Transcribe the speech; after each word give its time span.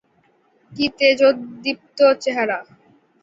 কী 0.71 0.85
তেজোদীপ্ত 0.97 1.99
চেহারা! 2.21 2.59